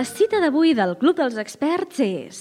[0.00, 2.36] La cita d'avui del Club dels Experts és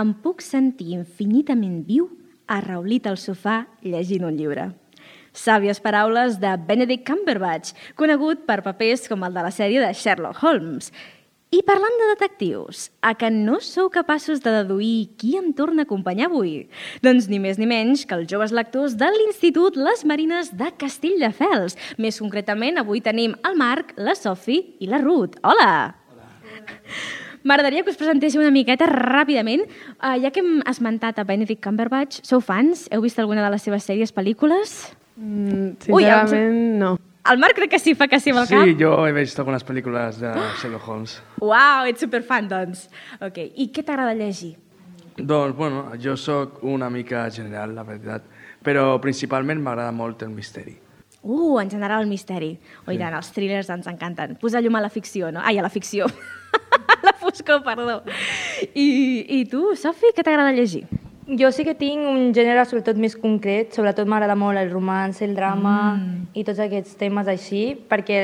[0.00, 2.08] Em puc sentir infinitament viu
[2.50, 4.64] arraulit al sofà llegint un llibre.
[5.30, 10.42] Sàvies paraules de Benedict Cumberbatch, conegut per papers com el de la sèrie de Sherlock
[10.42, 10.90] Holmes.
[11.54, 15.86] I parlant de detectius, a que no sou capaços de deduir qui em torna a
[15.86, 16.64] acompanyar avui?
[17.06, 21.78] Doncs ni més ni menys que els joves lectors de l'Institut Les Marines de Castelldefels.
[22.02, 25.38] Més concretament, avui tenim el Marc, la Sofi i la Ruth.
[25.46, 25.99] Hola!
[27.44, 29.62] M'agradaria que us presentéssiu una miqueta ràpidament.
[29.96, 32.86] Uh, ja que hem esmentat a Benedict Cumberbatch, sou fans?
[32.92, 34.74] Heu vist alguna de les seves sèries, pel·lícules?
[35.16, 36.90] Mm, Ui, sincerament, no.
[37.30, 38.70] El Marc crec que sí, fa que sí amb el Sí, cap.
[38.80, 40.30] jo he vist algunes pel·lícules de
[40.60, 41.18] Sherlock Holmes.
[41.44, 42.86] Uau, ets superfan, doncs.
[43.20, 44.54] Ok, i què t'agrada llegir?
[45.16, 48.24] Doncs, bueno, jo sóc una mica general, la veritat,
[48.64, 50.78] però principalment m'agrada molt el misteri.
[51.22, 52.54] Uh, en general el misteri.
[52.86, 54.38] Oh, i tant, els thrillers ens encanten.
[54.40, 55.42] Posar llum a la ficció, no?
[55.44, 56.08] Ai, a la ficció.
[56.08, 58.00] a la foscor, perdó.
[58.72, 58.88] I,
[59.28, 60.86] i tu, Sofi, què t'agrada llegir?
[61.38, 65.36] Jo sí que tinc un gènere sobretot més concret, sobretot m'agrada molt el romance, el
[65.36, 66.32] drama mm.
[66.40, 68.18] i tots aquests temes així, perquè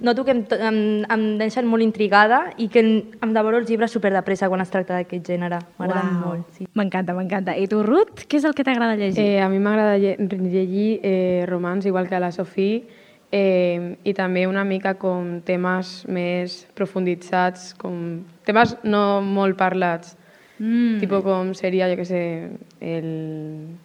[0.00, 0.78] noto que em, em,
[1.10, 2.90] em deixen molt intrigada i que em,
[3.22, 5.58] em devoro els llibres super de pressa quan es tracta d'aquest gènere.
[5.78, 6.28] M'agraden Uau.
[6.36, 6.68] molt, sí.
[6.74, 7.56] M'encanta, m'encanta.
[7.58, 9.18] I tu, Ruth, què és el que t'agrada llegir?
[9.24, 12.86] Eh, a mi m'agrada lle- llegir eh, romans, igual que a la Sofí,
[13.30, 20.14] eh, i també una mica com temes més profunditzats, com temes no molt parlats,
[20.60, 20.98] Mm.
[20.98, 23.76] tipo com seria, jo que sé, el...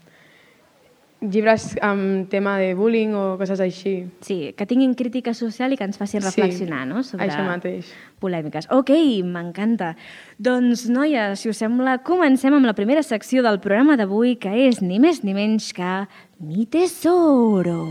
[1.24, 3.96] llibres amb tema de bullying o coses així.
[4.26, 7.04] Sí, que tinguin crítica social i que ens facin reflexionar, sí, no?
[7.08, 7.94] Sobre això mateix.
[8.24, 8.70] polèmiques.
[8.72, 8.92] Ok,
[9.24, 9.94] m'encanta.
[10.38, 14.82] Doncs, noies, si us sembla, comencem amb la primera secció del programa d'avui, que és
[14.82, 16.06] ni més ni menys que
[16.40, 17.82] Mi Tesoro.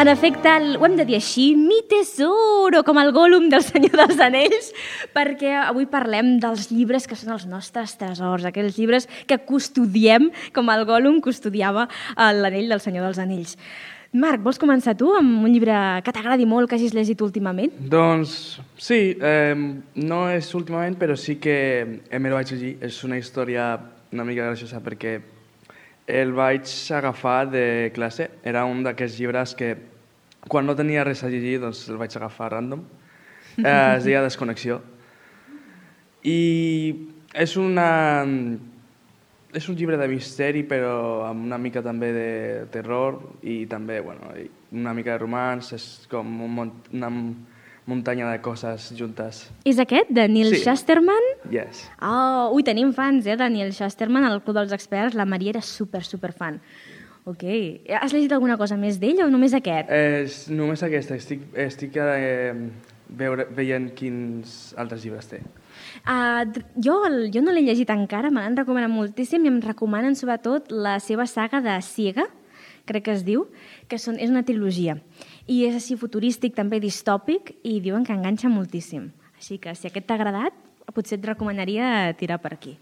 [0.00, 3.92] En efecte, el- ho hem de dir així, mi tesoro, com el gòlum del Senyor
[4.00, 4.70] dels Anells,
[5.12, 10.70] perquè avui parlem dels llibres que són els nostres tresors, aquells llibres que custodiem, com
[10.72, 11.84] el gòlum custodiava
[12.16, 13.58] eh, l'anell del Senyor dels Anells.
[14.16, 17.70] Marc, vols començar tu amb un llibre que t'agradi molt, que hagis llegit últimament?
[17.92, 19.52] Doncs sí, eh,
[20.00, 22.78] no és últimament, però sí que eh, me lo vaig llegir.
[22.80, 23.74] És una història
[24.10, 25.20] una mica graciosa perquè
[26.08, 28.30] el vaig agafar de classe.
[28.42, 29.76] Era un d'aquests llibres que
[30.48, 32.84] quan no tenia res a llegir doncs el vaig agafar random.
[33.60, 34.78] Eh, es deia Desconnexió.
[36.24, 36.36] I
[37.34, 38.24] és una...
[39.50, 42.28] És un llibre de misteri, però amb una mica també de
[42.70, 44.30] terror i també, bueno,
[44.70, 47.10] una mica de romans, és com un mont una
[47.90, 49.48] muntanya de coses juntes.
[49.66, 50.62] És aquest, de Neil Sí.
[50.62, 51.26] Shusterman?
[51.50, 51.82] Yes.
[51.98, 55.18] Oh, ui, tenim fans, eh, de Neil Shusterman, al Club dels Experts.
[55.18, 56.60] La Maria era super, super fan.
[57.28, 57.44] Ok.
[58.00, 59.90] Has llegit alguna cosa més d'ell o només aquest?
[59.92, 62.54] És només aquesta, estic, estic eh,
[63.16, 65.40] veure, veient quins altres llibres té.
[66.06, 66.46] Uh,
[66.80, 66.96] jo,
[67.32, 71.26] jo no l'he llegit encara, me l'han recomanat moltíssim i em recomanen sobretot la seva
[71.28, 72.26] saga de Ciega,
[72.88, 73.46] crec que es diu,
[73.88, 74.96] que són, és una trilogia.
[75.46, 79.10] I és així futurístic, també distòpic, i diuen que enganxa moltíssim.
[79.38, 80.56] Així que si aquest t'ha agradat,
[80.90, 82.74] potser et recomanaria tirar per aquí.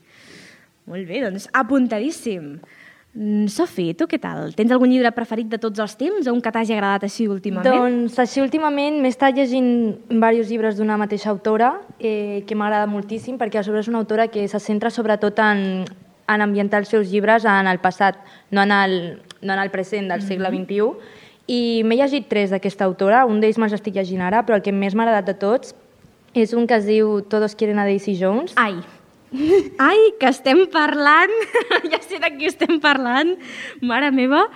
[0.89, 2.55] Molt bé, doncs apuntadíssim.
[3.15, 4.53] Mm, Sofi, tu què tal?
[4.55, 7.67] Tens algun llibre preferit de tots els temps o un que t'hagi agradat així últimament?
[7.67, 9.71] Doncs així últimament m'he estat llegint
[10.11, 14.29] diversos llibres d'una mateixa autora eh, que m'agrada moltíssim perquè a sobre és una autora
[14.29, 15.65] que se centra sobretot en,
[16.29, 18.21] en ambientar els seus llibres en el passat,
[18.53, 18.95] no en el,
[19.41, 20.93] no en el present del segle XXI.
[21.49, 24.75] I m'he llegit tres d'aquesta autora, un d'ells me'ls estic llegint ara, però el que
[24.75, 25.73] més m'ha agradat de tots
[26.37, 28.53] és un que es diu Todos quieren a Daisy Jones.
[28.61, 28.77] Ai,
[29.79, 31.33] ai, que estem parlant,
[31.93, 33.35] ja sé de qui estem parlant,
[33.81, 34.47] mare meva,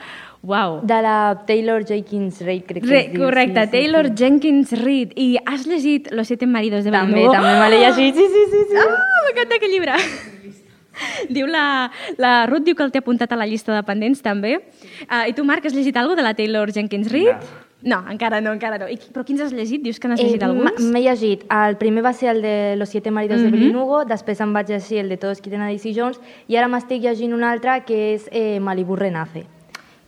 [0.42, 0.80] uau.
[0.88, 1.16] De la
[1.46, 3.22] Taylor Jenkins Reid, crec que Re, es diu.
[3.24, 5.12] correcte, Taylor Jenkins Reid.
[5.16, 7.38] I has llegit Los siete maridos de També, Belinda?
[7.38, 8.62] també me l'he llegit, sí, sí, sí.
[8.72, 8.76] sí.
[8.82, 9.98] Ah, m'encanta aquest llibre.
[11.32, 11.90] Diu la,
[12.20, 14.58] la Ruth diu que el té apuntat a la llista de pendents també.
[15.06, 17.32] Uh, I tu, Marc, has llegit alguna de la Taylor Jenkins Reid?
[17.32, 17.70] No.
[17.84, 18.88] No, encara no, encara no.
[18.88, 19.82] I, però quins has llegit?
[19.82, 20.80] Dius que n'has llegit Eh, alguns?
[20.80, 21.44] M'he llegit.
[21.50, 23.54] El primer va ser el de Los siete maridos de Mhm.
[23.54, 26.68] Evelyn Hugo, després em vaig llegir el de Todos quieren a Daisy Jones, i ara
[26.68, 29.46] m'estic llegint un altre que és eh, Malibu Renace.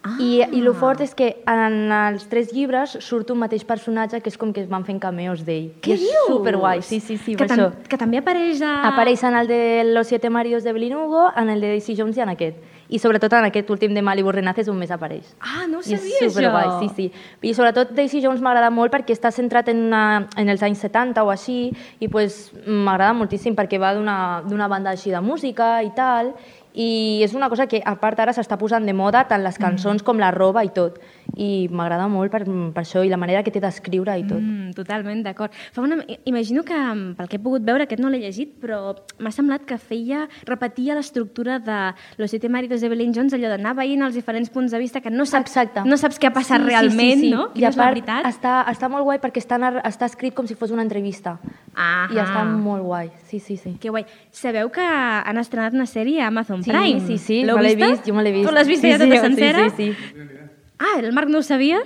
[0.07, 0.19] Ah.
[0.21, 4.29] I, I el fort és que en els tres llibres surt un mateix personatge que
[4.29, 5.71] és com que es van fent cameos d'ell.
[5.81, 6.27] Què I és dius?
[6.29, 7.71] superguai, sí, sí, sí, que, per això.
[7.89, 8.83] que també apareix a...
[8.91, 12.19] Apareix en el de Los siete maridos de Evelyn Hugo, en el de Daisy Jones
[12.19, 12.59] i en aquest.
[12.89, 15.31] I sobretot en aquest últim de Malibu Renace és on més apareix.
[15.41, 16.81] Ah, no ho I és sabia, superguai, això.
[16.83, 17.47] sí, sí.
[17.49, 20.03] I sobretot Daisy Jones m'agrada molt perquè està centrat en, una,
[20.37, 21.59] en els anys 70 o així
[22.01, 26.35] i pues, m'agrada moltíssim perquè va d'una banda així de música i tal
[26.75, 30.03] i és una cosa que a part ara s'està posant de moda tant les cançons
[30.03, 30.99] com la roba i tot
[31.39, 34.41] i m'agrada molt per, per això i la manera que té d'escriure i tot.
[34.43, 35.55] Mm, totalment d'acord.
[35.73, 36.01] Fa una...
[36.25, 39.65] Imagino que, mm, pel que he pogut veure, aquest no l'he llegit, però m'ha semblat
[39.67, 41.79] que feia, repetia l'estructura de
[42.19, 45.11] Los siete maridos de Evelyn Jones, allò d'anar veient els diferents punts de vista que
[45.11, 45.85] no saps, Exacte.
[45.89, 47.49] no saps què ha passat realment, no?
[47.55, 48.27] I Quina a és la part veritat.
[48.31, 51.39] està, està molt guai perquè està, està escrit com si fos una entrevista.
[51.75, 53.77] Ah, I està molt guai, sí, sí, sí.
[53.81, 54.05] Que guai.
[54.31, 57.01] Sabeu que han estrenat una sèrie a Amazon Sí, Prime?
[57.07, 57.93] sí, sí, L'heu vista?
[57.93, 58.49] vist, jo me l'he vist.
[58.49, 59.71] Tu l'has vist sí, ja tota sí, sencera?
[59.71, 60.29] Sí, sí, sí.
[60.79, 61.81] Ah, el Marc no ho sabia?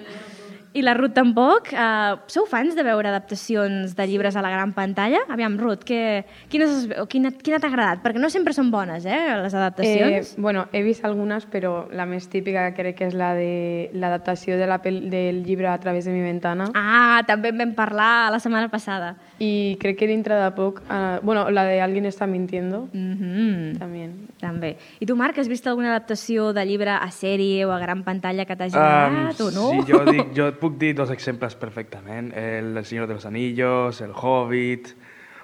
[0.76, 1.70] I la Ruth tampoc.
[1.72, 5.22] Uh, sou fans de veure adaptacions de llibres a la gran pantalla?
[5.32, 8.02] Aviam, Ruth, que, quines, o quina, quina t'ha agradat?
[8.04, 10.34] Perquè no sempre són bones, eh, les adaptacions.
[10.36, 14.58] Eh, bueno, he vist algunes, però la més típica crec que és la de l'adaptació
[14.60, 16.68] de la pel del llibre a través de mi ventana.
[16.76, 19.16] Ah, també en vam parlar la setmana passada.
[19.38, 20.80] I crec que dintre de poc...
[20.90, 23.78] Eh, bueno, la de Alguien está mintiendo, Mm -hmm.
[23.78, 24.10] també.
[24.40, 24.76] També.
[25.00, 28.44] I tu, Marc, has vist alguna adaptació de llibre a sèrie o a gran pantalla
[28.44, 29.70] que t'hagi agradat o no?
[29.70, 32.32] Sí, jo, dic, jo et puc dir dos exemples perfectament.
[32.36, 34.94] El, el Señor de los Anillos, El Hobbit,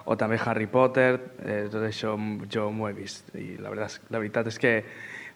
[0.05, 1.21] o també Harry Potter.
[1.45, 2.17] Eh, tot això
[2.51, 3.35] jo m'ho he vist.
[3.35, 4.85] I la veritat, la veritat és que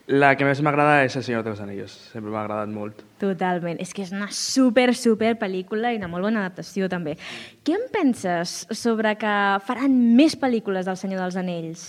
[0.08, 1.92] la que més m'agrada és El Señor de los Anillos.
[2.12, 3.02] Sempre m'ha agradat molt.
[3.20, 3.76] Totalment.
[3.80, 7.18] És que és una super, super pel·lícula i una molt bona adaptació, també.
[7.64, 9.34] Què en penses sobre que
[9.66, 11.86] faran més pel·lícules del Senyor dels Anells?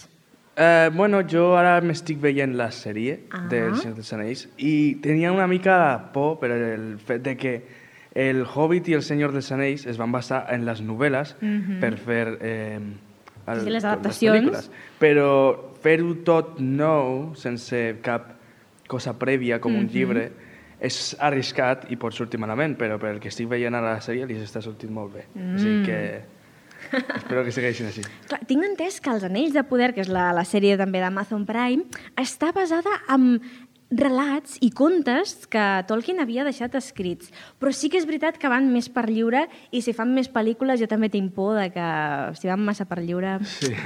[0.60, 3.45] Eh, bueno, jo ara m'estic veient la sèrie Ah.
[3.48, 7.54] del Senyor dels Anells i tenia una mica de por per el fet de que
[8.13, 11.36] el Hobbit i el Senyor dels Anells es van basar en les novel·les
[11.80, 12.80] per fer eh,
[13.48, 14.36] el, Sí, les adaptacions.
[14.36, 14.69] pel·lícules.
[15.00, 18.33] Però fer-ho tot nou, sense cap
[18.89, 20.29] cosa prèvia com un llibre,
[20.79, 24.39] és arriscat i pot sortir malament, però pel que estic veient a la sèrie li
[24.39, 25.25] està sortint molt bé.
[25.35, 25.99] O sigui que
[26.89, 28.05] espero que segueixin així.
[28.29, 31.45] Clar, tinc entès que Els Anells de Poder, que és la, la sèrie també d'Amazon
[31.49, 31.85] Prime,
[32.19, 33.35] està basada en
[33.91, 37.31] relats i contes que Tolkien havia deixat escrits.
[37.57, 40.77] Però sí que és veritat que van més per lliure i si fan més pel·lícules
[40.81, 41.88] jo també tinc por de que
[42.39, 43.38] si van massa per lliure...
[43.45, 43.74] Sí.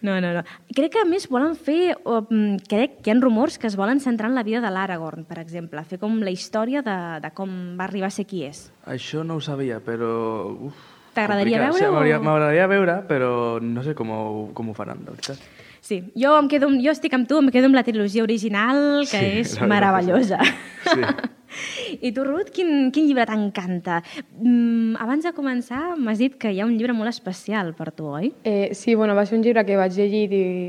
[0.00, 0.40] No, no, no.
[0.72, 3.74] Crec que a més volen fer, o, mm, crec que hi ha rumors que es
[3.76, 7.30] volen centrar en la vida de l'Aragorn, per exemple, fer com la història de, de
[7.36, 8.62] com va arribar a ser qui és.
[8.88, 10.08] Això no ho sabia, però...
[10.70, 10.78] Uf,
[11.12, 11.74] T'agradaria complicat.
[11.74, 13.30] veure Sí, m'hauria- o- M'agradaria veure, però
[13.60, 14.22] no sé com ho,
[14.56, 15.44] com ho faran, de veritat.
[15.90, 19.00] Sí, jo, em quedo, amb- jo estic amb tu, em quedo amb la trilogia original,
[19.10, 20.38] que Sí, és meravellosa.
[20.86, 21.00] sí.
[22.06, 23.96] I tu, Ruth, quin, quin llibre t'encanta?
[24.38, 28.06] Mm, abans de començar, m'has dit que hi ha un llibre molt especial per tu,
[28.06, 28.30] oi?
[28.46, 30.28] Eh, sí, bueno, va ser un llibre que vaig llegir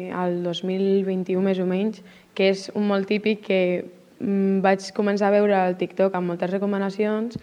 [0.09, 2.01] el 2021 més o menys,
[2.33, 3.59] que és un molt típic que
[4.17, 7.37] mm, vaig començar a veure al TikTok amb moltes recomanacions,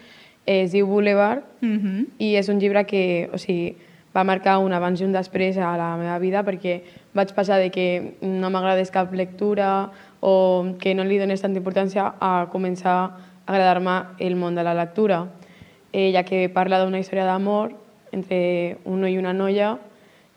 [0.44, 2.06] eh, es diu Boulevard, Mm -hmm.
[2.19, 3.76] i és un llibre que o sigui,
[4.16, 6.81] va marcar un abans i un després a la meva vida perquè
[7.14, 9.90] vaig passar de que no m'agradés cap lectura
[10.20, 13.10] o que no li donés tanta importància a començar a
[13.49, 15.26] agradar-me el món de la lectura,
[15.93, 17.72] eh, ja que parla d'una història d'amor
[18.12, 19.76] entre un noi i una noia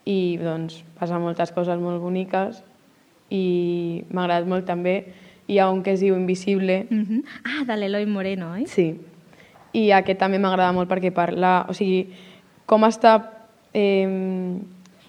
[0.06, 2.64] i doncs passa moltes coses molt boniques
[3.32, 4.96] i m'ha agradat molt també.
[5.48, 7.24] Hi ha un que es diu Invisible, Mm -hmm.
[7.44, 8.68] Ah, de l'Eloi Moreno, oi?
[8.68, 9.00] Sí.
[9.74, 12.08] I aquest també m'agrada molt perquè parla, o sigui,
[12.66, 13.41] com està...
[13.74, 14.60] Eh,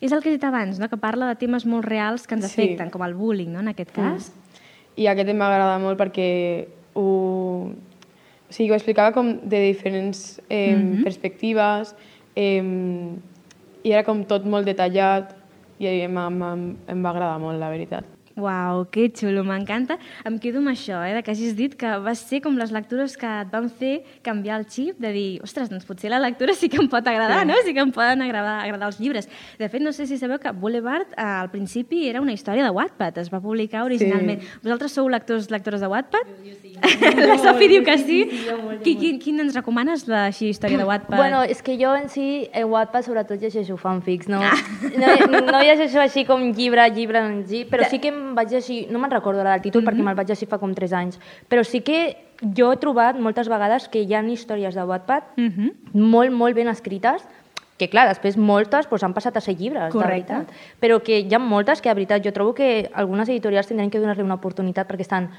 [0.03, 0.89] És el que he dit abans, no?
[0.91, 2.63] que parla de temes molt reals que ens Sí.
[2.63, 3.61] afecten, com el bullying, no?
[3.61, 4.33] en aquest cas.
[4.97, 10.75] I aquest em m'agrada molt perquè ho, o sigui, ho explicava com de diferents eh,
[11.05, 11.95] perspectives
[12.35, 12.61] eh,
[13.85, 15.37] i era com tot molt detallat
[15.79, 18.05] i em, em, em va agradar molt, la veritat.
[18.37, 19.99] Uau, que xulo, m'encanta.
[20.25, 23.17] Em quedo amb això, eh, de que hagis dit que va ser com les lectures
[23.21, 26.71] que et van fer canviar el xip, de dir, ostres, doncs potser la lectura sí
[26.73, 27.55] que em pot agradar, no?
[27.67, 29.29] Sí que em poden agradar, agradar els llibres.
[29.59, 32.71] De fet, no sé si sabeu que Boulevard eh, al principi era una història de
[32.71, 34.41] Wattpad, es va publicar originalment.
[34.63, 36.33] Vosaltres sou lectors, lectores de Wattpad?
[36.41, 36.73] Jo sí.
[37.29, 38.23] la Sofi diu que sí.
[38.83, 41.21] Qui, quin, quin ens recomanes, la així, història de Wattpad?
[41.21, 44.41] Bueno, és que jo en si, en Wattpad, sobretot llegeixo fanfics, no,
[44.97, 48.87] no, no llegeixo així com llibre, llibre en si, però sí que em vaig llegir,
[48.91, 51.65] no me'n recordo ara del títol perquè me'l vaig llegir fa com 3 anys, però
[51.65, 52.17] sí que
[52.57, 55.71] jo he trobat moltes vegades que hi ha històries de Wattpad Mhm.
[55.95, 57.23] molt, molt ben escrites,
[57.79, 60.33] que clar, després moltes doncs, han passat a ser llibres, Correcte.
[60.33, 60.55] de veritat.
[60.81, 63.99] Però que hi ha moltes que, de veritat, jo trobo que algunes editorials tindran que
[63.99, 65.31] donar-li una oportunitat perquè estan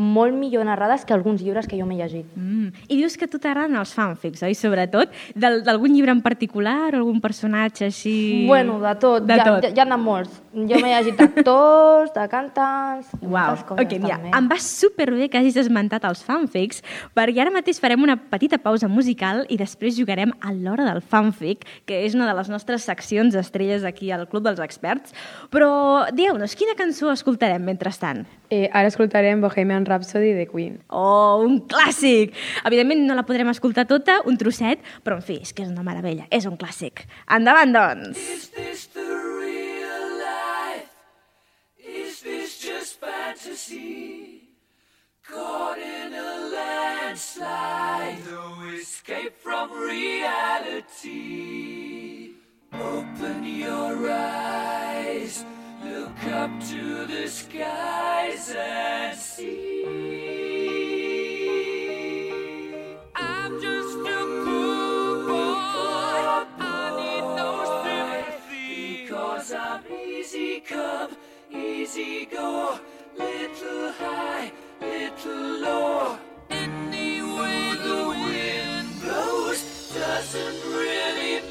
[0.00, 2.26] molt millor narrades que alguns llibres que jo m'he llegit.
[2.34, 2.72] Mm.
[2.88, 4.54] I dius que a tu t'agraden els fanfics, oi?
[4.56, 8.46] Sobretot, Del- d'algun llibre en particular, algun personatge així...
[8.48, 9.26] Bueno, de tot.
[9.28, 9.66] De ha, tot.
[9.68, 10.40] Hi, hi ha de molts.
[10.56, 13.12] Jo m'he llegit d'actors, de cantants...
[13.20, 14.32] Uau, coses ok, mira, també.
[14.40, 16.80] em va superbé que hagis esmentat els fanfics,
[17.14, 21.66] perquè ara mateix farem una petita pausa musical i després jugarem a l'hora del fanfic,
[21.86, 25.14] que és una de les nostres seccions estrelles aquí al Club dels Experts.
[25.52, 28.24] Però dieu-nos, quina cançó escoltarem mentrestant?
[28.50, 30.78] Eh, ara escoltarem Bohemian Rhapsody de Queen.
[30.88, 32.34] Oh, un clàssic!
[32.64, 35.84] Evidentment no la podrem escoltar tota, un trosset, però en fi, és que és una
[35.86, 37.04] meravella, és un clàssic.
[37.36, 38.18] Endavant, doncs!
[38.18, 40.90] Is this the real life?
[41.78, 44.46] Is this just fantasy?
[45.30, 51.20] Caught in a landslide, no escape from reality.
[52.72, 55.44] Open your eyes,
[56.00, 59.84] look up to the skies and see.
[63.14, 66.46] I'm just a poor boy.
[66.58, 67.50] I need no
[67.82, 69.02] sympathy.
[69.02, 71.16] Because I'm easy come,
[71.50, 72.78] easy go.
[73.18, 76.18] Little high, little low.
[76.48, 79.60] Any way the wind blows
[79.94, 81.49] doesn't really matter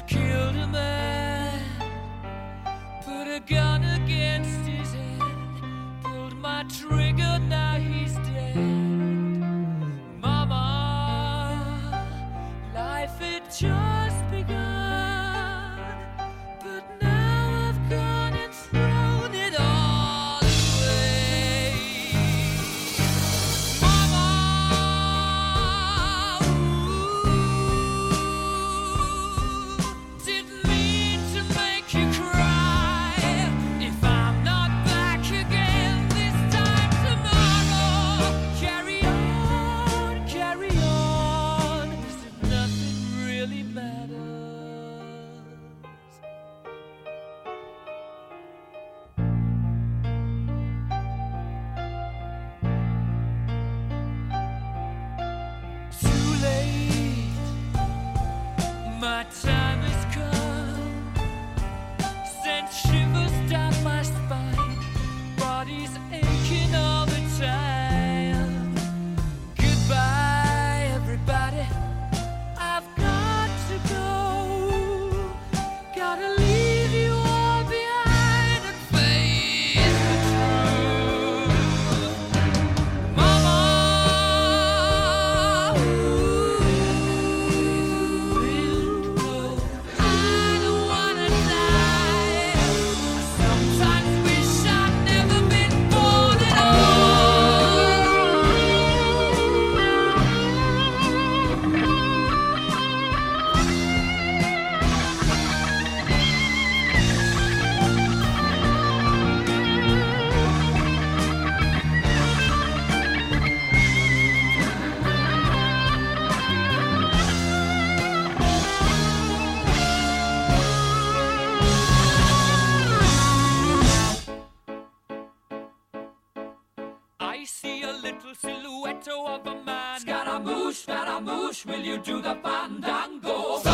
[0.00, 0.29] just killed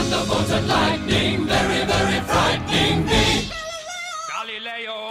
[0.09, 3.51] Thunderbolt and lightning, very, very frightening me.
[4.31, 5.11] Galileo,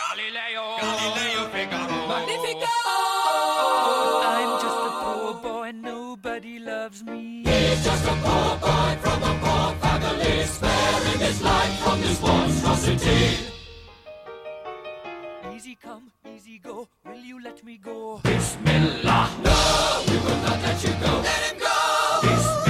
[0.00, 2.08] Galileo, Galileo Figaro.
[2.08, 2.66] Magnifico!
[4.34, 7.44] I'm just a poor boy, nobody loves me.
[7.46, 13.36] He's just a poor boy from a poor family, sparing his life from this monstrosity.
[15.54, 16.88] Easy come, easy go.
[17.06, 18.20] Will you let me go?
[18.24, 19.30] Bismillah.
[19.44, 21.20] No, we will not let you go.
[21.22, 22.20] Let him go.
[22.22, 22.67] Bismillah.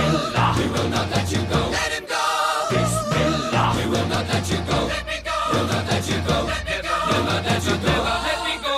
[0.58, 1.60] We will not let you go.
[1.70, 2.24] Let him go.
[2.70, 3.74] Bismillah.
[3.78, 4.78] We will not let you go.
[4.92, 5.36] Let me go.
[5.52, 6.36] We'll not let you go.
[6.52, 6.94] Let me go.
[7.08, 7.94] We'll not let you go.
[8.26, 8.74] Let me go.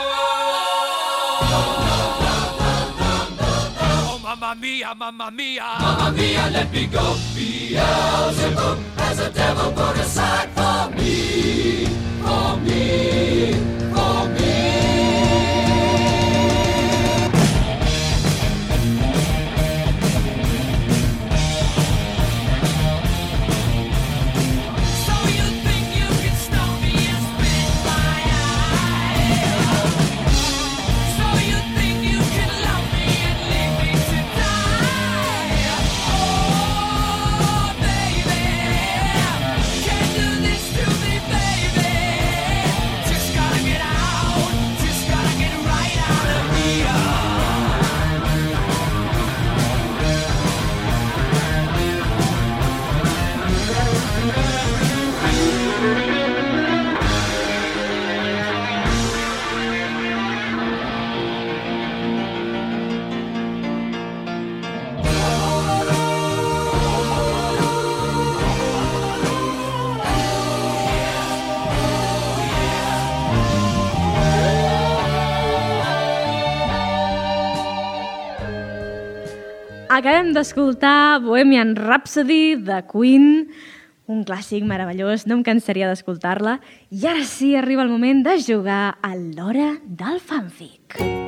[3.83, 5.69] Oh, mamma mia, mamma mia.
[5.81, 7.17] Mamma mia, let me go.
[7.35, 11.10] Beelzebub has a devil put aside for me.
[80.01, 83.51] Acabem d'escoltar Bohemian Rhapsody de Queen,
[84.09, 86.57] un clàssic meravellós, no em cansaria d'escoltar-la.
[86.89, 91.20] I ara sí, arriba el moment de jugar a l'hora del fanfic.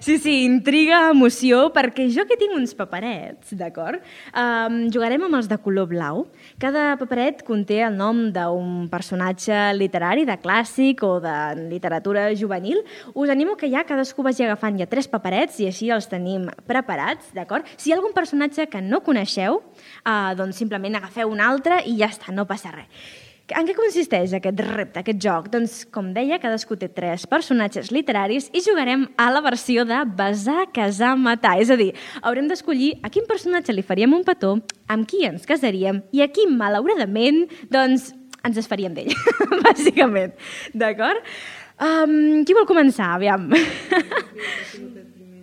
[0.00, 4.00] Sí, sí, intriga, emoció, perquè jo que tinc uns paperets, d'acord?
[4.32, 6.22] Um, jugarem amb els de color blau.
[6.62, 11.36] Cada paperet conté el nom d'un personatge literari, de clàssic o de
[11.68, 12.80] literatura juvenil.
[13.12, 17.34] Us animo que ja cadascú vagi agafant ja tres paperets i així els tenim preparats,
[17.36, 17.68] d'acord?
[17.76, 21.98] Si hi ha algun personatge que no coneixeu, uh, doncs simplement agafeu un altre i
[22.00, 22.88] ja està, no passa res.
[23.56, 25.48] En què consisteix aquest repte, aquest joc?
[25.50, 30.68] Doncs, com deia, cadascú té tres personatges literaris i jugarem a la versió de besar,
[30.76, 31.56] casar, matar.
[31.62, 31.90] És a dir,
[32.22, 34.56] haurem d'escollir a quin personatge li faríem un petó,
[34.90, 38.12] amb qui ens casaríem i a qui, malauradament, doncs,
[38.46, 39.14] ens desfaríem d'ell,
[39.66, 40.36] bàsicament.
[40.72, 41.26] D'acord?
[41.80, 43.14] Um, qui vol començar?
[43.16, 43.50] Aviam.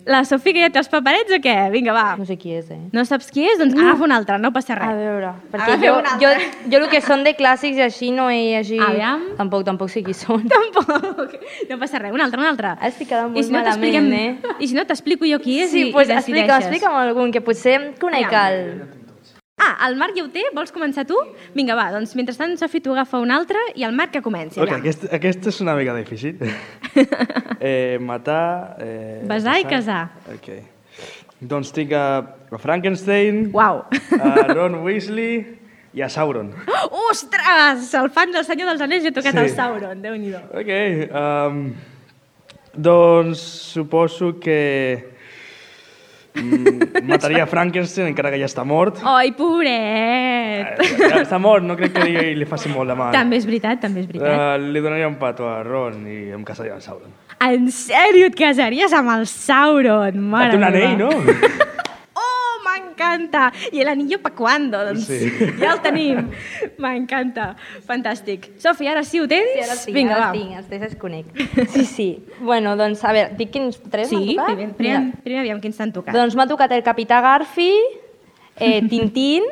[0.08, 1.54] La Sofia que ja té els paperets o què?
[1.70, 2.14] Vinga, va.
[2.16, 2.78] No sé qui és, eh?
[2.96, 3.58] No saps qui és?
[3.60, 4.96] Doncs agafa un altre, no passa A res.
[4.96, 6.30] veure, perquè jo, jo,
[6.72, 8.80] jo el que són de clàssics i així no he llegit...
[8.80, 9.26] Aviam.
[9.36, 10.48] Tampoc, tampoc sé qui són.
[10.54, 11.36] Tampoc.
[11.68, 12.14] No passa res.
[12.16, 12.72] Un altre, un altre.
[12.78, 15.60] Ara estic quedant I molt si no malament, t'expliquem- I si no, t'explico jo qui
[15.66, 16.70] és Sí, i, pues i explica, decideixes.
[16.72, 18.62] explica'm algun, que potser conec el...
[19.68, 20.46] Ah, el Marc ja ho té?
[20.56, 21.16] Vols començar tu?
[21.52, 24.60] Vinga, va, doncs mentrestant, Sofi, tu agafa un altre i el Marc que comenci.
[24.64, 26.40] Ok, aquest, aquest és una mica difícil.
[27.60, 28.78] eh, matar...
[28.80, 30.06] Eh, Besar i casar.
[30.32, 30.48] Ok.
[31.52, 32.06] Doncs tinc a,
[32.48, 33.84] a Frankenstein, Uau.
[34.16, 35.44] a Ron Weasley
[35.92, 36.54] i a Sauron.
[37.10, 37.92] Ostres!
[38.00, 39.44] El fan del Senyor dels Anells i ha tocat Sí.
[39.44, 40.72] el Sauron, déu nhi Ok,
[41.12, 41.62] um,
[42.72, 45.17] doncs suposo que
[46.42, 49.00] mm, mataria Frankenstein encara que ja està mort.
[49.04, 50.80] Ai, pobret!
[50.80, 53.12] Eh, Ja està mort, no crec que li, li faci molt de mal.
[53.14, 54.28] També és veritat, també és veritat.
[54.28, 57.12] Uh, li donaria un pato a Ron i em casaria amb Sauron.
[57.44, 60.18] En sèrio, et casaries amb el Sauron?
[60.32, 60.74] Mare Té un meva.
[60.74, 61.10] anell, no?
[62.98, 63.52] M'encanta!
[63.72, 64.78] I l'anillo pa cuando?
[64.84, 65.30] Doncs Sí.
[65.60, 66.30] ja el tenim.
[66.78, 67.54] M'encanta.
[67.86, 68.48] Fantàstic.
[68.58, 69.46] Sofi, ara sí ho tens?
[69.54, 70.32] Sí, ara tinc, Vinga, ara va.
[70.32, 71.26] els tinc, els tres els conec.
[71.74, 72.08] Sí, sí.
[72.40, 74.46] Bueno, doncs, a veure, dic quins tres m'han Sí, tocat?
[74.54, 76.14] primer, primer, primer aviam quins t'han tocat.
[76.14, 77.70] Doncs m'ha tocat el Capità Garfi,
[78.58, 79.44] eh, Tintín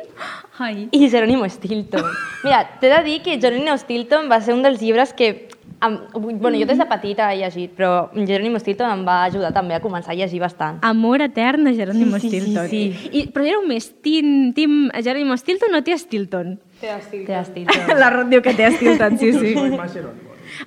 [0.59, 0.89] Ai.
[0.91, 2.03] i Jerónimo Stilton.
[2.43, 5.47] Mira, t'he de dir que Jerónimo Stilton va ser un dels llibres que...
[5.79, 5.99] Em,
[6.39, 9.79] bueno, jo des de petita he llegit, però Jerónimo Stilton em va ajudar també a
[9.83, 10.79] començar a llegir bastant.
[10.81, 12.67] Amor etern de Jerónimo Sí, sí, sí, Stilton.
[12.69, 13.09] sí.
[13.11, 16.55] I, però éreu més team, team Jerónimo Stilton o tia Stilton?
[16.81, 17.97] Té Stilton.
[18.01, 19.53] La Ruth diu que té Stilton, sí, sí.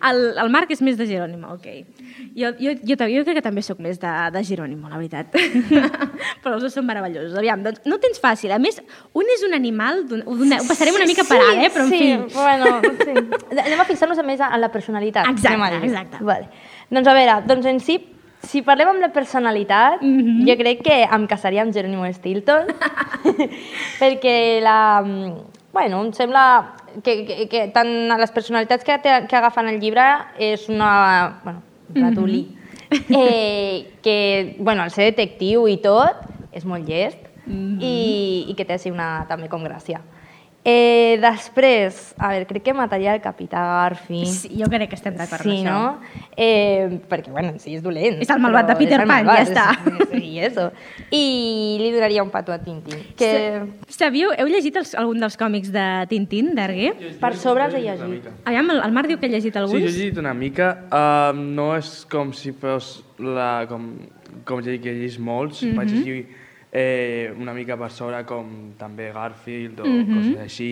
[0.04, 1.66] El, el Marc és més de Jerónimo, ok.
[2.36, 5.32] Jo, jo, jo, jo crec que també sóc més de, de Jerónimo, la veritat.
[6.44, 7.32] Però els dos són meravellosos.
[7.40, 8.52] Aviam, doncs no ho tens fàcil.
[8.52, 8.76] A més,
[9.16, 11.70] un és un animal, ho, dona- ho passarem una mica per alt, eh?
[11.72, 12.36] Però en sí, fi.
[12.36, 13.14] bueno, sí.
[13.64, 15.30] Anem a fixar-nos més en la personalitat.
[15.32, 16.20] Exacte, exacte.
[16.28, 16.50] Vale.
[16.92, 17.96] Doncs a veure, doncs en si,
[18.46, 20.44] si parlem amb la personalitat, Mhm.
[20.46, 22.68] jo crec que em casaria amb Jerónimo Stilton,
[23.98, 24.78] perquè la...
[25.72, 30.06] Bueno, em sembla que, que, que tant les personalitats que, té, que agafen el llibre
[30.38, 31.40] és una...
[31.44, 31.62] Bueno,
[31.94, 32.42] un ratolí.
[32.90, 38.74] eh, que, bueno, al ser detectiu i tot, és molt llest i, i que té
[38.74, 40.02] així una, també com gràcia.
[40.62, 44.26] Eh, després, a veure, crec que mataria el capità Garfi.
[44.28, 45.72] Sí, jo crec que estem d'acord Sí, amb això.
[45.72, 46.00] no?
[46.36, 48.20] Eh, perquè, bueno, sí, és dolent.
[48.20, 49.66] És el malvat de Peter Pan, malvat, ja està.
[49.72, 50.70] és- Sí, eso.
[51.10, 53.00] I li donaria un pato a Tintín.
[53.16, 56.92] Que Sabíeu, heu llegit els, algun dels còmics de Tintín, d'Arguer?
[57.18, 58.28] per sobre els he llegit.
[58.44, 59.80] Aviam, el, el Marc diu que ha llegit Sí, alguns.
[59.80, 60.84] jo he llegit una mica.
[60.92, 63.94] Uh, no és com si fos la, com,
[64.44, 65.62] com ja dic, que he llegit molts.
[65.62, 65.76] Mm -hmm.
[65.76, 66.26] Vaig llegir
[66.72, 70.14] eh, una mica per sobre, com també Garfield o mm -hmm.
[70.14, 70.70] coses així,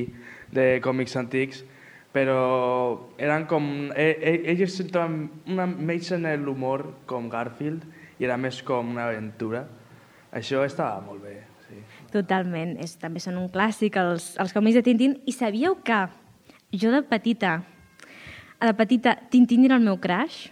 [0.53, 1.65] de còmics antics,
[2.13, 3.91] però eren com...
[3.95, 7.85] Eh, ells entraven una, més en l'humor com Garfield
[8.19, 9.67] i era més com una aventura.
[10.33, 11.75] Això estava molt bé, sí.
[12.13, 12.77] Totalment.
[12.83, 15.19] És, també són un clàssic, els, els còmics de Tintín.
[15.27, 16.09] I sabíeu que
[16.73, 17.63] jo de petita,
[18.61, 20.51] de petita, Tintín era el meu crush?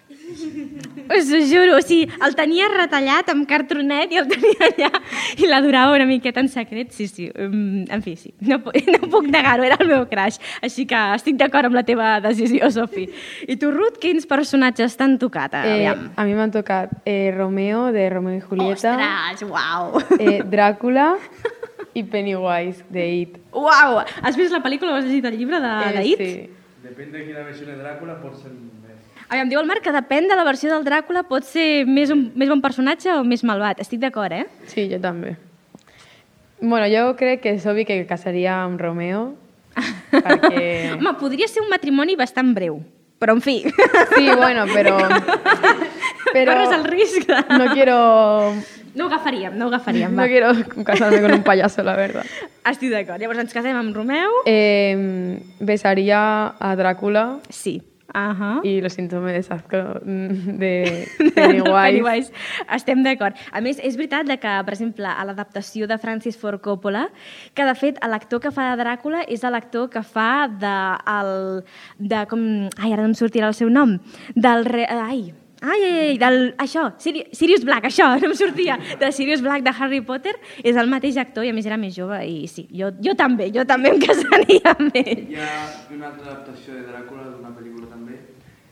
[1.16, 4.90] Us ho juro, o sigui, el tenia retallat amb cartronet i el tenia allà
[5.38, 7.28] i l'adorava una miqueta en secret, sí, sí.
[7.36, 8.58] En fi, sí, no,
[8.96, 10.40] no puc negar-ho, era el meu crush.
[10.66, 13.06] Així que estic d'acord amb la teva decisió, Sofi.
[13.46, 15.54] I tu, Ruth, quins personatges t'han tocat?
[15.62, 16.08] Eh, Aviam.
[16.16, 20.02] a mi m'han tocat eh, Romeo, de Romeo i Julieta, Ostres, uau!
[20.18, 21.12] eh, Dràcula
[21.96, 23.38] i Pennywise, de It.
[23.56, 24.02] Uau!
[24.22, 26.18] Has vist la pel·lícula o has llegit el llibre de, Eh, de It?
[26.26, 26.34] Sí.
[26.86, 28.52] Depèn de quina versió de Dràcula pot ser.
[29.28, 32.28] Aviam, diu el Marc que depèn de la versió del Dràcula, pot ser més, un,
[32.38, 33.80] més bon personatge o més malvat.
[33.82, 34.44] Estic d'acord, eh?
[34.70, 35.34] Sí, jo també.
[36.60, 39.32] Bueno, jo crec que és obvi que casaria amb Romeo,
[40.12, 40.62] perquè...
[40.96, 42.78] Home, podria ser un matrimoni bastant breu,
[43.20, 43.58] però en fi,
[44.14, 44.94] Sí, bueno, però...
[46.32, 47.42] però corres el risc de...
[47.58, 47.98] No quiero...
[48.96, 50.28] No ho agafaríem, no ho agafaríem, No va.
[50.30, 50.54] quiero
[50.86, 52.24] casarme con un payaso, la verdad.
[52.64, 53.20] Estic d'acord.
[53.20, 54.38] Llavors ens casem amb Romeu?
[54.48, 56.22] Eh, besaria
[56.56, 57.74] a Dràcula Sí.
[58.16, 58.62] Ahà.
[58.64, 60.72] i lo siento, me deshazco mm, de
[61.37, 61.72] Pennywise.
[61.72, 62.33] Pennywise.
[62.72, 63.37] Estem d'acord.
[63.52, 67.07] A més, és veritat de que, per exemple, a l'adaptació de Francis Ford Coppola,
[67.55, 70.76] que de fet l'actor que fa de Dràcula és l'actor que fa de,
[71.18, 71.35] el,
[72.00, 72.46] de com...
[72.81, 73.98] Ai, ara no em sortirà el seu nom.
[74.35, 74.64] Del...
[74.64, 74.88] Re...
[74.88, 75.26] Ai,
[75.62, 79.64] Ai, ai, ai, del, això, Siri, Sirius Black, això, no em sortia, de Sirius Black
[79.64, 82.66] de Harry Potter, és el mateix actor i a més era més jove i sí,
[82.76, 85.22] jo, jo també, jo també em casaria amb ell.
[85.33, 85.55] Hi ha
[85.96, 87.65] una altra adaptació de Dràcula d'una pel·lícula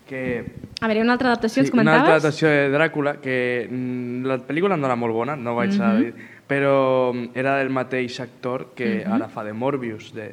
[0.06, 0.44] que...
[0.80, 2.24] A veure, una altra adaptació, ens una altra comentaves?
[2.24, 3.36] adaptació de Dràcula que
[3.70, 6.14] mm, la pel·lícula no era molt bona, no vaig a dir,
[6.48, 6.76] però
[7.12, 10.30] mm, era del mateix actor que ara fa de Morbius, de...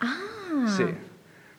[0.00, 0.14] Ah!
[0.70, 0.86] Sí,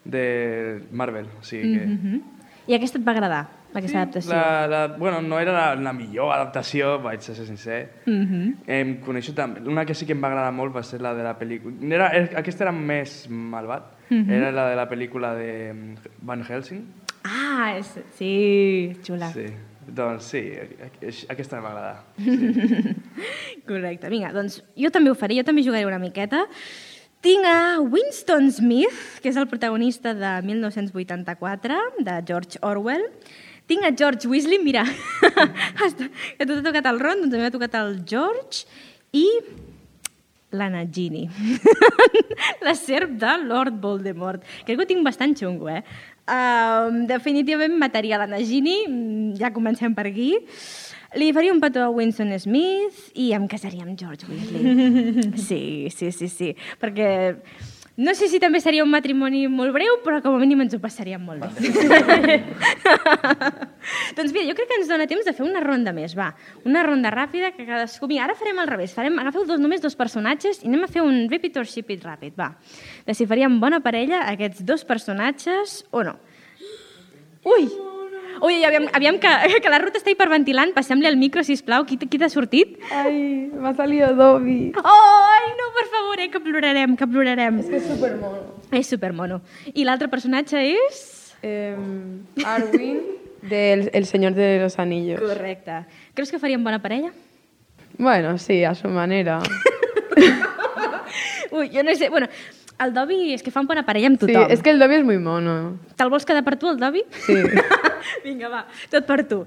[0.06, 1.86] de Marvel, o sigui que...
[1.86, 2.24] Mhm.
[2.66, 3.44] I aquesta et va agradar,
[3.76, 4.34] aquesta adaptació?
[4.34, 7.80] La, la, bueno, no era la, la millor adaptació, vaig ser sincer.
[8.08, 8.56] Mhm.
[8.66, 9.62] Em coneixo també.
[9.70, 11.76] Una que sí que em va agradar molt va ser la de la pel·lícula...
[11.94, 12.10] Era,
[12.42, 13.92] aquesta era més malvat.
[14.10, 14.32] Mhm.
[14.40, 16.86] Era la de la pel·lícula de mm, Van Helsing.
[17.26, 17.90] Ah, és...
[18.18, 18.34] sí,
[19.06, 19.32] xula.
[19.34, 19.50] Sí.
[19.86, 20.42] Doncs sí,
[21.30, 21.98] aquesta em va agradar.
[23.70, 24.10] Correcte.
[24.10, 26.46] Vinga, doncs jo també ho faré, jo també jugaré una miqueta.
[27.26, 33.06] Tinc a Winston Smith, que és el protagonista de 1984, de George Orwell.
[33.70, 34.84] Tinc a George Weasley, mira,
[35.22, 38.68] que a tu t'ha tocat el Ron, doncs a mi m'ha tocat el George,
[39.16, 39.26] i
[40.56, 41.26] la Nagini,
[42.66, 44.46] la serp de Lord Voldemort.
[44.66, 45.82] Crec que ho tinc bastant xungo, eh?
[46.26, 50.32] Um, definitivament mataria la Nagini, mm, ja comencem per aquí.
[51.16, 55.32] Li faria un petó a Winston Smith i em casaria amb George Weasley.
[55.48, 56.50] Sí, sí, sí, sí.
[56.82, 57.08] Perquè
[57.98, 60.82] no sé si també seria un matrimoni molt breu, però com a mínim ens ho
[60.84, 62.36] passaríem molt bé.
[64.18, 66.34] doncs mira, jo crec que ens dona temps de fer una ronda més, va.
[66.68, 68.12] Una ronda ràpida que cadascú...
[68.12, 68.92] Mira, ara farem al revés.
[68.98, 72.04] Farem, agafeu dos, només dos personatges i anem a fer un repeat or ship it
[72.04, 72.52] ràpid, va.
[73.08, 76.20] De si faríem bona parella aquests dos personatges o no.
[77.48, 77.70] Ui!
[78.42, 79.30] Ui, aviam, aviam que,
[79.64, 80.74] que la Ruth està hiperventilant.
[80.76, 81.86] Passem-li el micro, sisplau.
[81.88, 82.78] Qui, qui t'ha sortit?
[82.92, 84.72] Ay, me ha salido Dobby.
[84.82, 87.60] Oh, ai, no, per favor, eh, que plorarem, que plorarem.
[87.60, 88.42] Es que es súper mono.
[88.72, 89.42] És supermono.
[89.74, 91.04] I l'altre personatge és...
[91.46, 91.76] Eh,
[92.44, 93.02] Arwin,
[93.44, 95.22] del El Señor de los Anillos.
[95.22, 95.86] Correcte.
[96.14, 97.12] Creus que farien bona parella?
[97.98, 99.40] Bueno, sí, a su manera.
[101.52, 102.10] Ui, jo no sé...
[102.10, 102.28] Bueno,
[102.84, 104.52] el Dobby és que fan bona parella amb Sí, tothom.
[104.52, 105.78] es que el Dobby es muy mono.
[105.96, 107.04] Te'l vols quedar per tu, el Dobby?
[107.26, 107.36] Sí.
[108.26, 109.46] Vinga, va, tot per tu.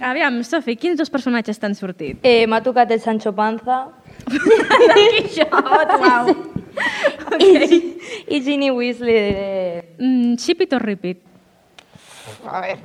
[0.00, 2.18] Aviam, Sofi, quins dos personatges t'han sortit?
[2.22, 3.88] Eh, M'ha tocat el Sancho Panza
[4.30, 6.34] El Quixot, uau.
[7.40, 7.50] i,
[8.36, 9.84] i Ginny Weasley de...
[9.98, 11.20] Mm, ship it or repeat?
[12.46, 12.78] A ver...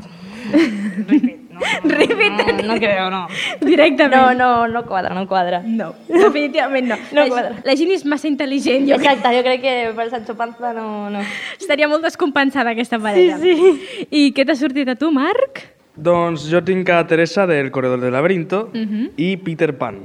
[1.84, 2.65] Repeat.
[2.65, 3.27] No, no creo, no.
[3.62, 4.13] Directament.
[4.13, 5.62] No, no, no quadra, no quadra.
[5.65, 6.97] No, definitivament no.
[7.13, 7.62] No la, quadra.
[7.63, 8.84] la Ginny és massa intel·ligent.
[8.89, 11.10] Jo crec Exacte, jo crec que per Sancho Panza no...
[11.13, 11.23] no.
[11.60, 13.39] estaria molt descompensada aquesta parella.
[13.39, 14.08] Sí, sí.
[14.12, 15.63] I què t'ha sortit a tu, Marc?
[15.95, 20.01] Doncs jo tinc a Teresa del Corredor del Laberinto i Peter Pan.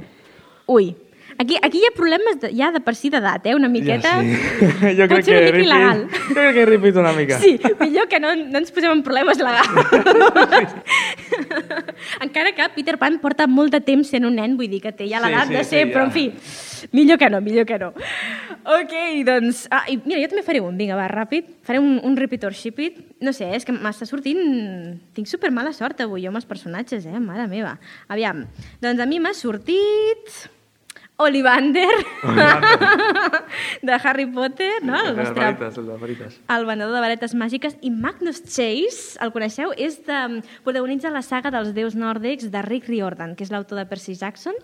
[0.71, 0.93] Ui,
[1.41, 3.55] aquí, aquí hi ha problemes de, ja de per si d'edat, eh?
[3.57, 4.13] Una miqueta...
[4.17, 4.95] Ja, sí.
[4.99, 6.03] jo crec que una mica il·legal.
[6.11, 7.39] jo crec que repeat una mica.
[7.41, 10.75] Sí, millor que no, no ens posem en problemes legals.
[12.25, 15.09] Encara que Peter Pan porta molt de temps sent un nen, vull dir que té
[15.09, 16.09] ja Sí, l'edat sí, de ser, sí, però ja.
[16.09, 17.91] en fi, millor que no, millor que no.
[18.61, 18.93] Ok,
[19.25, 19.65] doncs...
[19.73, 21.49] Ah, i mira, jo també faré un, vinga, va, ràpid.
[21.65, 23.01] Faré un, un repeat or ship it.
[23.25, 24.41] No sé, és que m'està sortint...
[25.17, 27.21] Tinc super mala sort avui jo amb els personatges, eh?
[27.21, 27.77] Mare meva.
[28.13, 28.45] Aviam,
[28.83, 30.41] doncs a mi m'ha sortit...
[31.21, 31.93] Ollivander,
[33.87, 34.97] de Harry Potter, no?
[34.99, 39.75] El nostre varites, el de el venedor de varetes màgiques, i Magnus Chase, el coneixeu?
[39.77, 40.19] És de,
[40.65, 44.57] protagonitza la saga dels déus nòrdics de Rick Riordan, que és l'autor de Percy Jackson.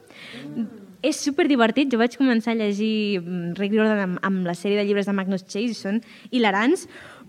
[1.06, 4.80] És super divertit, jo vaig començar a llegir mm, Rick Riordan amb, amb la sèrie
[4.80, 6.88] de llibres de Magnus Chase i són hilarants,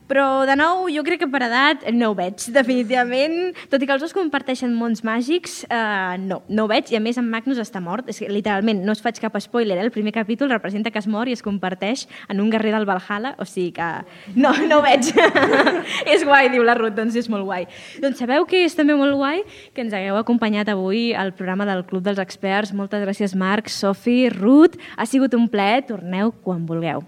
[0.09, 3.53] Però, de nou, jo crec que per edat no ho veig, definitivament.
[3.68, 6.92] Tot i que els dos comparteixen mons màgics, eh, no, no ho veig.
[6.92, 8.09] I a més, en Magnus està mort.
[8.09, 9.77] És que, literalment, no es faig cap spoiler.
[9.77, 9.85] Eh?
[9.85, 13.35] El primer capítol representa que es mor i es converteix en un guerrer del Valhalla.
[13.38, 13.88] O sigui que...
[14.35, 15.12] No, no ho veig.
[16.14, 17.68] és guai, diu la Ruth, doncs és molt guai.
[18.01, 19.44] Doncs sabeu que és també molt guai
[19.77, 22.73] que ens hagueu acompanyat avui al programa del Club dels Experts.
[22.77, 24.81] Moltes gràcies, Marc, Sofi, Ruth.
[24.97, 25.85] Ha sigut un plaer.
[25.88, 27.05] Torneu quan vulgueu.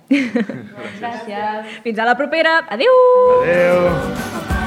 [1.00, 1.80] gràcies.
[1.84, 2.60] Fins a la propera.
[2.90, 3.40] Adéu!
[3.42, 4.59] Adéu!